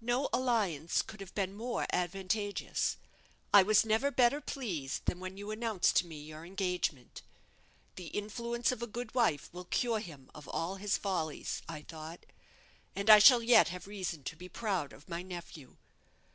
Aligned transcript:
No 0.00 0.30
alliance 0.32 1.02
could 1.02 1.20
have 1.20 1.34
been 1.34 1.52
more 1.54 1.86
advantageous. 1.92 2.96
I 3.52 3.62
was 3.62 3.84
never 3.84 4.10
better 4.10 4.40
pleased 4.40 5.04
than 5.04 5.20
when 5.20 5.36
you 5.36 5.50
announced 5.50 5.96
to 5.96 6.06
me 6.06 6.18
your 6.18 6.46
engagement. 6.46 7.20
The 7.96 8.06
influence 8.06 8.72
of 8.72 8.80
a 8.80 8.86
good 8.86 9.14
wife 9.14 9.52
will 9.52 9.66
cure 9.66 10.00
him 10.00 10.30
of 10.34 10.48
all 10.48 10.76
his 10.76 10.96
follies, 10.96 11.60
I 11.68 11.82
thought, 11.82 12.24
and 12.94 13.10
I 13.10 13.18
shall 13.18 13.42
yet 13.42 13.68
have 13.68 13.86
reason 13.86 14.24
to 14.24 14.34
be 14.34 14.48
proud 14.48 14.94
of 14.94 15.10
my 15.10 15.20
nephew." 15.20 15.76